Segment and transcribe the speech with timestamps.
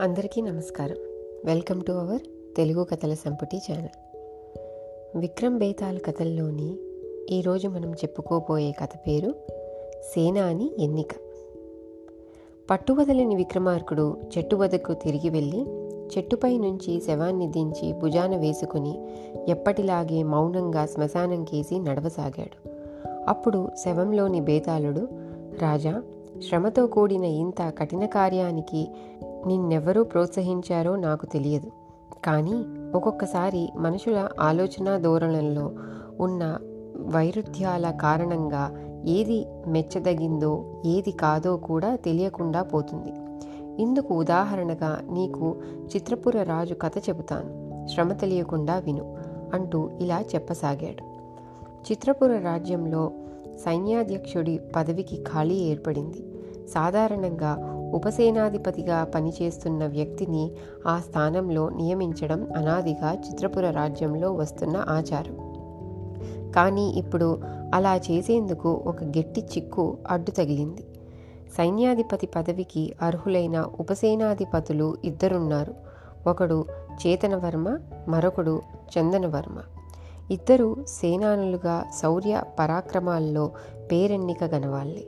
[0.00, 0.96] అందరికీ నమస్కారం.
[1.44, 2.20] Welcome to our
[2.56, 4.16] Telugu కథల సంపుటి ఛానల్.
[5.18, 6.76] విక్రమ్ బేతాల్ కథల్లోని
[7.30, 9.34] ఈరోజు మనం చెప్పుకోబోయే కథ పేరు
[10.14, 11.08] సేనాని ఎన్నిక.
[12.70, 15.66] పట్టువదలని విక్రమార్కుడు చెట్టు వద్దకు తిరిగి వెళ్ళి
[16.18, 18.98] చెట్టుపై నుంచి శవాన్ని దించి భుజాన వేసుకుని
[19.48, 22.68] ఎప్పటిలాగే మౌనంగా శ్మశానం కేసి నడవసాగాడు.
[23.28, 25.08] అప్పుడు శవంలోని బేతాళుడు
[25.62, 26.02] రాజా
[26.48, 28.88] శ్రమతో కూడిన ఇంత కఠిన కార్యానికి
[29.46, 31.70] నిన్నెవరూ ప్రోత్సహించారో నాకు తెలియదు.
[32.24, 35.72] కానీ ఒక్కొక్కసారి మనుషుల ఆలోచన ధోరణుల్లో
[36.20, 36.58] ఉన్న
[36.98, 38.72] వైరుధ్యాల కారణంగా
[39.04, 43.12] ఏది మెచ్చదగిందో ఏది కాదో కూడా తెలియకుండా పోతుంది.
[43.82, 45.56] ఇందుకు ఉదాహరణగా నీకు
[45.96, 47.88] చిత్రపుర రాజు కథ చెబుతాను.
[47.88, 49.16] శ్రమ తెలియకుండా విను
[49.54, 51.02] అంటూ ఇలా చెప్పసాగాడు.
[51.90, 53.10] చిత్రపుర రాజ్యంలో
[53.64, 56.24] సైన్యాధ్యక్షుడి పదవికి ఖాళీ ఏర్పడింది.
[56.68, 60.52] సాధారణంగా ఉపసేనాధిపతిగా పనిచేస్తున్న వ్యక్తిని
[60.86, 65.54] ఆ స్థానంలో నియమించడం అనాదిగా చిత్రపుర రాజ్యంలో వస్తున్న ఆచారం.
[66.52, 67.40] కానీ ఇప్పుడు
[67.74, 70.86] అలా చేసేందుకు ఒక గట్టి చిక్కు అడ్డు తగిలింది.
[71.56, 75.74] సైన్యాధిపతి పదవికి అర్హులైన ఉపసేనాధిపతులు ఇద్దరున్నారు.
[76.26, 76.64] ఒకడు
[77.06, 77.78] చేతనవర్మ
[78.08, 78.62] మరొకడు
[78.98, 79.58] చందనవర్మ.
[80.30, 83.50] ఇద్దరు సేనానులుగా శౌర్య పరాక్రమాల్లో
[83.92, 85.06] పేరెన్నిక గనవాళ్ళే.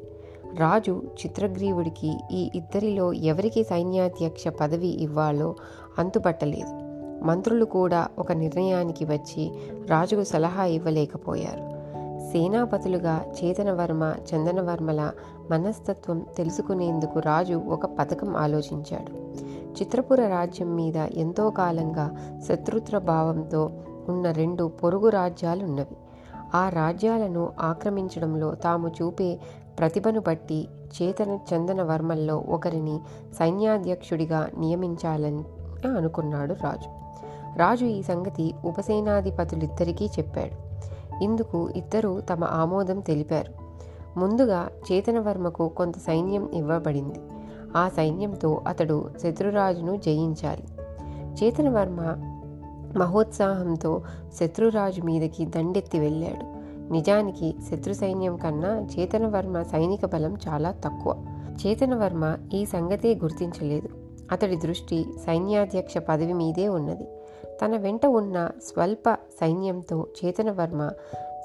[0.58, 5.54] రాజు చిత్రగ్రీవుడికి ఈ ఇద్దరిలో ఎవరికి సైన్యాధ్యక్ష పదవి ఇవ్వాలో
[5.98, 6.86] అంతుపట్టలేదు.
[7.24, 9.50] మంత్రులు కూడా ఒక నిర్ణయానికి వచ్చి
[9.86, 11.76] రాజుకు సలహా ఇవ్వలేకపోయారు.
[12.32, 15.10] సేనాపతులుగా చేతనవర్మ చందనవర్మల
[15.50, 19.12] మనస్తత్వం తెలుసుకునేందుకు రాజు ఒక పథకం ఆలోచించాడు.
[19.80, 22.16] చిత్రపుర రాజ్యం మీద ఎంతో కాలంగా
[22.48, 23.70] శత్రుత్వ భావంతో
[24.08, 25.96] ఉన్న రెండు పొరుగు రాజ్యాలున్నవి.
[26.54, 29.40] ఆ రాజ్యాలను ఆక్రమించడంలో తాము చూపే
[29.78, 30.68] ప్రతిభను బట్టి
[31.02, 33.00] చేతన చందన వర్మల్లో ఒకరిని
[33.38, 35.44] సైన్యాధ్యక్షుడిగా నియమించాలని
[35.96, 37.06] అనుకున్నాడు రాజు.
[37.58, 40.66] రాజు ఈ సంగతి ఉపసేనాధిపతులిద్దరికీ చెప్పాడు.
[41.24, 43.52] ఇందుకు ఇద్దరూ తమ ఆమోదం తెలిపారు.
[44.18, 47.20] ముందుగా చేతనవర్మకు కొంత సైన్యం ఇవ్వబడింది.
[47.76, 50.64] ఆ సైన్యంతో అతడు శత్రురాజును జయించాలి.
[51.42, 52.00] చేతనవర్మ
[52.98, 54.02] మహోత్సాహంతో
[54.40, 56.55] శత్రురాజు మీదకి దండెత్తి వెళ్ళాడు.
[56.90, 61.14] నిజానికి శత్రు సైన్యం కన్నా చేతనవర్మ సైనిక బలం చాలా తక్కువ.
[61.66, 63.88] చేతనవర్మ ఈ సంగతే గుర్తించలేదు.
[64.32, 67.08] అతడి దృష్టి సైన్యాధ్యక్ష పదవి మీదే ఉన్నది.
[67.64, 70.90] తన వెంట ఉన్న స్వల్ప సైన్యంతో చేతనవర్మ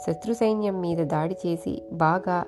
[0.08, 2.46] శత్రు సైన్యం మీద దాడి చేసి బాగా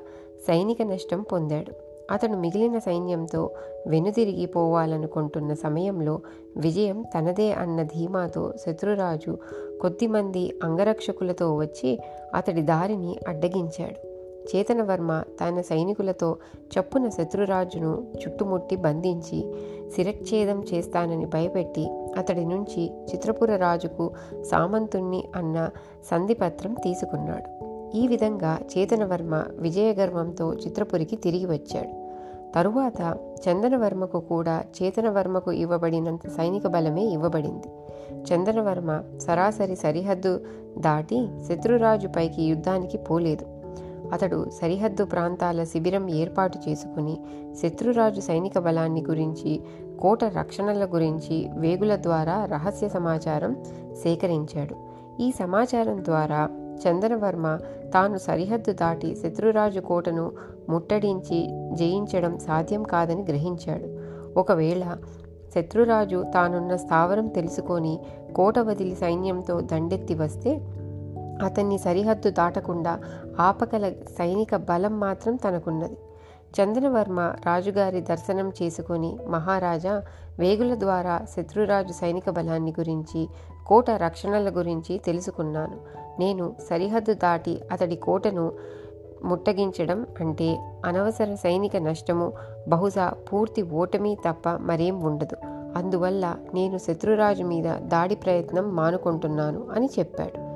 [0.48, 1.83] సైనిక నష్టం పొందాడు.
[2.12, 3.52] అతను మిగిలిన సైన్యంతో
[3.88, 6.20] వెనుదిరిగిపోవాలనుకుంటున్న సమయంలో
[6.58, 9.38] విజయం తనదే అన్న ధీమాతో శత్రురాజు
[9.82, 12.00] కొద్దిమంది అంగరక్షకులతో వచ్చి
[12.36, 14.14] అతడి దారిని అడ్డగించాడు.
[14.56, 16.38] చేతనవర్మ తన సైనికులతో
[16.80, 19.54] చప్పున శత్రురాజును చుట్టుముట్టి బంధించి
[19.96, 21.88] శిరచ్ఛేదం చేస్తానని భయపెట్టి
[22.18, 24.12] అతడి నుంచి చిత్రపుర రాజుకు
[24.42, 25.70] సామంతుణ్ణి అన్న
[26.06, 27.64] సంధిపత్రం తీసుకున్నాడు.
[27.96, 32.04] ఈ విధంగా చేతనవర్మ విజయగర్వంతో చిత్రపురికి తిరిగి వచ్చాడు.
[32.56, 33.18] తరువాత
[33.50, 37.68] చందనవర్మకు కూడా చేతనవర్మకు ఇవ్వబడినంత సైనిక బలమే ఇవ్వబడింది.
[38.16, 40.42] చందనవర్మ సరాసరి సరిహద్దు
[40.78, 43.46] దాటి శత్రురాజుపైకి యుద్ధానికి పోలేదు.
[44.14, 47.18] అతడు సరిహద్దు ప్రాంతాల శిబిరం ఏర్పాటు చేసుకుని
[47.62, 49.62] శత్రురాజు సైనిక బలాన్ని గురించి
[50.02, 53.58] కోట రక్షణల గురించి వేగుల ద్వారా రహస్య సమాచారం
[54.04, 54.76] సేకరించాడు.
[55.22, 56.50] ఈ సమాచారం ద్వారా
[56.82, 57.60] చందనవర్మ
[57.94, 60.32] తాను సరిహద్దు దాటి శత్రురాజు కోటను
[60.70, 63.88] ముట్టడించి జయించడం సాధ్యం కాదని గ్రహించాడు.
[64.40, 64.96] ఒకవేళ
[65.56, 68.00] శత్రురాజు తానున్న స్థావరం తెలుసుకొని
[68.36, 70.62] కోట వదిలి సైన్యంతో దండెత్తి వస్తే
[71.46, 73.00] అతన్ని సరిహద్దు దాటకుండా
[73.40, 75.98] ఆపగల సైనిక బలం మాత్రం తనకున్నది.
[76.54, 80.02] చందనవర్మ రాజుగారి దర్శనం చేసుకొని మహారాజా
[80.40, 83.28] వేగుల ద్వారా శత్రురాజు సైనిక బలాన్ని గురించి
[83.68, 85.78] కోట రక్షణల గురించి తెలుసుకున్నాను.
[86.20, 88.52] నేను సరిహద్దు దాటి అతడి కోటను
[89.24, 92.34] ముట్టగించడం అంటే అనవసర సైనిక నష్టము
[92.68, 95.38] బహుశా పూర్తి ఓటమి తప్ప మరేం ఉండదు.
[95.76, 100.54] అందువల్ల నేను శత్రురాజు మీద దాడి ప్రయత్నం మానుకుంటున్నాను అని చెప్పాడు.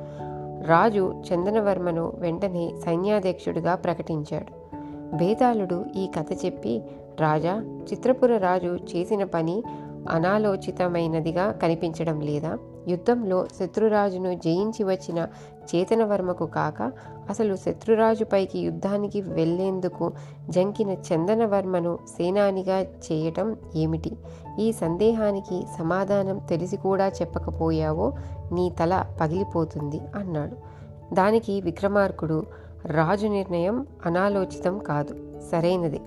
[0.68, 4.68] రాజు చందనవర్మను వెంటనే సైన్యాధ్యక్షుడిగా ప్రకటించాడు.
[5.14, 6.82] బేతాళుడు ఈ కథ చెప్పి
[7.20, 9.64] రాజా చిత్రపుర రాజు చేసిన పని
[10.10, 12.58] అనాలోచితమైనదిగా కనిపించడం లేదా?
[12.88, 15.28] యుద్ధంలో శత్రురాజును జయించి వచ్చిన
[15.76, 16.92] చేతనవర్మకు కాక
[17.30, 20.12] అసలు శత్రురాజుపైకి యుద్ధానికి వెళ్ళేందుకు
[20.50, 24.12] జంకిన చందనవర్మను సేనానిగా చేయటం ఏమిటి?
[24.60, 28.14] ఈ సందేహానికి సమాధానం తెలిసి కూడా చెప్పకపోయావో
[28.52, 30.78] నీ తల పగిలిపోతుంది అన్నాడు.
[31.16, 35.42] దానికి విక్రమార్కుడు రాజు నిర్ణయం అనాలోచితం కాదు.
[35.52, 36.00] సరైనదే.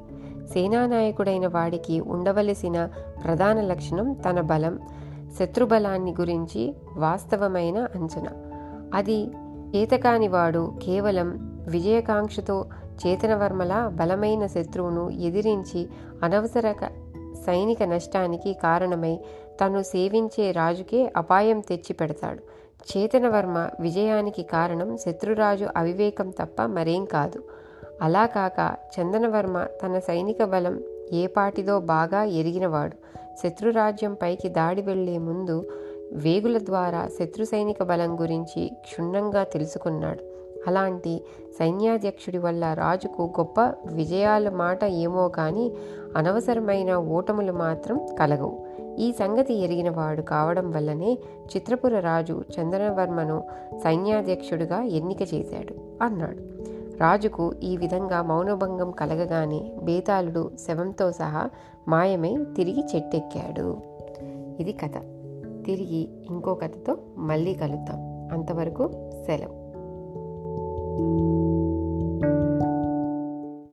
[0.53, 2.89] సేనానాయకుడైన వాడికి ఉండవలసిన
[3.25, 4.81] ప్రధాన లక్షణం తన బలం
[5.39, 8.31] శత్రుబలాన్ని గురించి వాస్తవమైన అంచనా.
[8.95, 9.25] అది
[9.77, 11.39] చేతకాని వాడు కేవలం
[11.69, 12.67] విజయకాంక్షతో
[13.07, 15.89] చేతనవర్మల బలమైన శత్రువును ఎదిరించి
[16.23, 16.75] అనవసర
[17.47, 19.19] సైనిక నష్టానికి కారణమై
[19.65, 22.43] తను సేవించే రాజుకే అపాయం తెచ్చి పెడతాడు
[22.89, 27.43] చేతనవర్మ విజయానికి కారణం శత్రురాజు అవివేకం తప్ప మరేం కాదు.
[28.03, 30.83] అలా కాక చందనవర్మ తన సైనిక బలం
[31.13, 32.97] ఏపాటిదో బాగా ఎరిగినవాడు.
[33.43, 35.71] శత్రురాజ్యం పైకి దాడి వెళ్ళే ముందు
[36.13, 40.25] వేగుల ద్వారా శత్రు సైనిక బలం గురించి క్షుణ్ణంగా తెలుసుకున్నాడు.
[40.67, 41.25] అలాంటి
[41.59, 45.73] సైన్యాధ్యక్షుడి వల్ల రాజుకు గొప్ప విజయాల మాట ఏమో కానీ
[46.17, 48.70] అనవసరమైన ఓటములు మాత్రం కలగవు.
[48.99, 51.19] ఈ సంగతి ఎరిగినవాడు కావడం వల్లనే
[51.57, 53.43] చిత్రపుర రాజు చంద్రవర్మను
[53.79, 56.41] సైన్యాధ్యక్షుడిగా ఎన్నిక చేశాడు అన్నాడు.
[56.99, 61.51] రాజుకు ఈ విధంగా మౌనభంగం కలగగానే బేతాళుడు శవంతో సహా
[61.89, 63.77] మాయమై తిరిగి చెట్టెక్కాడు.
[64.61, 64.93] ఇది కథ.
[65.67, 68.29] తిరిగి ఇంకో కథతో మళ్ళీ కలుద్దాం.
[68.33, 68.91] అంతవరకు
[69.27, 69.61] సెలవు.